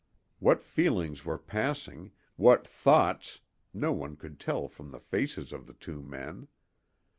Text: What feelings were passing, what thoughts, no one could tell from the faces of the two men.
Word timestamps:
What 0.39 0.63
feelings 0.63 1.25
were 1.25 1.37
passing, 1.37 2.09
what 2.35 2.65
thoughts, 2.65 3.41
no 3.71 3.91
one 3.93 4.15
could 4.15 4.39
tell 4.39 4.67
from 4.67 4.89
the 4.89 4.99
faces 4.99 5.53
of 5.53 5.67
the 5.67 5.75
two 5.75 6.01
men. 6.01 6.47